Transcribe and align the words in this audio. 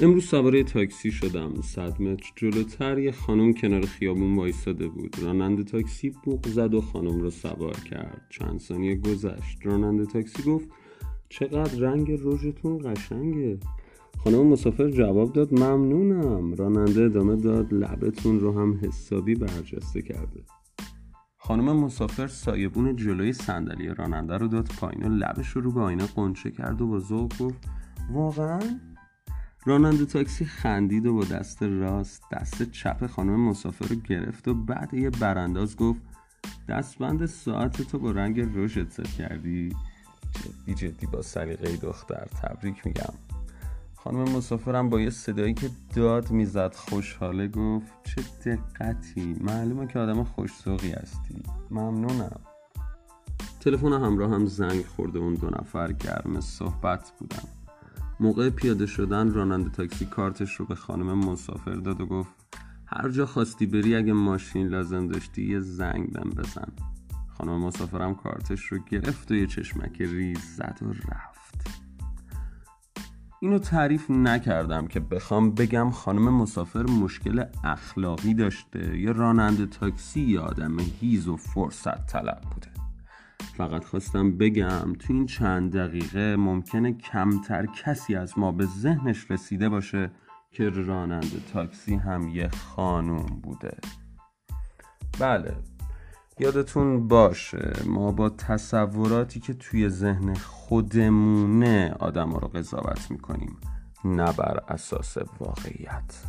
امروز 0.00 0.24
سواره 0.24 0.62
تاکسی 0.62 1.10
شدم. 1.10 1.60
صد 1.62 2.02
متر 2.02 2.32
جلوتر 2.36 2.98
یه 2.98 3.12
خانم 3.12 3.52
کنار 3.52 3.86
خیابون 3.86 4.36
وایستاده 4.36 4.88
بود. 4.88 5.16
راننده 5.22 5.64
تاکسی 5.64 6.12
بوق 6.24 6.46
زد 6.46 6.74
و 6.74 6.80
خانم 6.80 7.20
رو 7.20 7.30
سوار 7.30 7.80
کرد. 7.90 8.26
چند 8.30 8.60
ثانیه 8.60 8.94
گذشت. 8.94 9.58
راننده 9.66 10.06
تاکسی 10.06 10.42
گفت 10.42 10.68
چقدر 11.28 11.78
رنگ 11.78 12.12
رژتون 12.24 12.78
قشنگه. 12.78 13.58
خانم 14.24 14.46
مسافر 14.46 14.90
جواب 14.90 15.32
داد 15.32 15.54
ممنونم. 15.54 16.54
راننده 16.54 17.02
ادامه 17.02 17.36
داد 17.36 17.74
لبتون 17.74 18.40
رو 18.40 18.60
هم 18.60 18.80
حسابی 18.82 19.34
برجسته 19.34 20.02
کرده. 20.02 20.40
خانم 21.36 21.76
مسافر 21.76 22.26
سایبون 22.26 22.96
جلوی 22.96 23.32
صندلی 23.32 23.88
راننده 23.88 24.36
رو 24.36 24.48
داد 24.48 24.68
پایین 24.80 25.02
و 25.02 25.08
لبش 25.08 25.48
رو 25.48 25.72
به 25.72 25.80
آینه 25.80 26.06
قنچه 26.06 26.50
کرد 26.50 26.80
و 26.80 26.86
با 26.86 26.98
ذوق 26.98 27.32
گفت 27.40 27.68
واقعا؟ 28.12 28.60
راننده 29.66 30.04
تاکسی 30.04 30.44
خندید 30.44 31.06
و 31.06 31.14
با 31.14 31.24
دست 31.24 31.62
راست 31.62 32.22
دست 32.32 32.70
چپ 32.70 33.06
خانم 33.06 33.40
مسافر 33.40 33.86
رو 33.86 33.96
گرفت 33.96 34.48
و 34.48 34.54
بعد 34.54 34.94
یه 34.94 35.10
برانداز 35.10 35.76
گفت 35.76 36.00
دستبند 36.68 37.26
ساعت 37.26 37.82
تو 37.82 37.98
با 37.98 38.10
رنگ 38.10 38.40
رژت 38.54 38.90
ست 38.90 39.16
کردی؟ 39.16 39.76
جدی 40.34 40.74
جدی 40.74 41.06
با 41.06 41.22
سلیقه 41.22 41.76
دختر 41.76 42.26
تبریک 42.42 42.86
میگم. 42.86 43.14
خانم 43.96 44.36
مسافرم 44.36 44.88
با 44.88 45.00
یه 45.00 45.10
صدایی 45.10 45.54
که 45.54 45.70
داد 45.94 46.30
می‌زد 46.30 46.74
خوشحاله 46.74 47.48
گفت 47.48 47.92
چه 48.04 48.22
دقتی 48.44 49.36
معلومه 49.40 49.86
که 49.86 49.98
آدم 49.98 50.24
خوشسوقی 50.24 50.90
هستی. 50.90 51.42
ممنونم. 51.70 52.40
تلفن 53.60 53.92
همراه 53.92 54.30
هم 54.30 54.46
زنگ 54.46 54.84
خورده 54.84 55.18
اون 55.18 55.34
دو 55.34 55.50
نفر 55.50 55.92
گرم 55.92 56.40
صحبت 56.40 57.12
بودن. 57.18 57.63
موقع 58.20 58.50
پیاده 58.50 58.86
شدن 58.86 59.32
راننده 59.32 59.70
تاکسی 59.70 60.06
کارتش 60.06 60.54
رو 60.54 60.66
به 60.66 60.74
خانم 60.74 61.18
مسافر 61.18 61.74
داد 61.74 62.00
و 62.00 62.06
گفت 62.06 62.30
هر 62.86 63.08
جا 63.08 63.26
خواستی 63.26 63.66
بری 63.66 63.96
اگه 63.96 64.12
ماشین 64.12 64.68
لازم 64.68 65.08
داشتی 65.08 65.50
یه 65.50 65.60
زنگ 65.60 66.12
بهم 66.12 66.30
بزن. 66.30 66.72
خانم 67.38 67.64
مسافرم 67.64 68.14
کارتش 68.14 68.64
رو 68.64 68.78
گرفت 68.78 69.30
و 69.30 69.34
یه 69.34 69.46
چشمک 69.46 70.00
ریز 70.00 70.38
زد 70.56 70.78
و 70.82 70.92
رفت. 70.92 71.84
اینو 73.40 73.58
تعریف 73.58 74.10
نکردم 74.10 74.86
که 74.86 75.00
بخوام 75.00 75.50
بگم 75.50 75.90
خانم 75.90 76.34
مسافر 76.34 76.82
مشکل 76.82 77.44
اخلاقی 77.64 78.34
داشته 78.34 78.98
یا 78.98 79.12
راننده 79.12 79.66
تاکسی 79.66 80.20
یا 80.20 80.42
آدم 80.42 80.76
هیز 81.00 81.28
و 81.28 81.36
فرصت 81.36 82.06
طلب 82.06 82.40
بوده. 82.54 82.83
فقط 83.56 83.84
خواستم 83.84 84.36
بگم 84.36 84.92
تو 84.92 85.12
این 85.12 85.26
چند 85.26 85.76
دقیقه 85.76 86.36
ممکنه 86.36 86.92
کمتر 86.92 87.66
کسی 87.66 88.14
از 88.14 88.38
ما 88.38 88.52
به 88.52 88.66
ذهنش 88.66 89.30
رسیده 89.30 89.68
باشه 89.68 90.10
که 90.50 90.68
راننده 90.70 91.40
تاکسی 91.52 91.94
هم 91.94 92.28
یه 92.28 92.48
خانوم 92.48 93.40
بوده. 93.42 93.76
بله 95.20 95.56
یادتون 96.38 97.08
باشه 97.08 97.72
ما 97.86 98.12
با 98.12 98.30
تصوراتی 98.30 99.40
که 99.40 99.54
توی 99.54 99.88
ذهن 99.88 100.34
خودمونه 100.34 101.94
آدم 101.98 102.32
رو 102.32 102.48
قضاوت 102.48 103.10
می‌کنیم 103.10 103.56
نه 104.04 104.32
بر 104.32 104.60
اساس 104.68 105.16
واقعیت. 105.40 106.24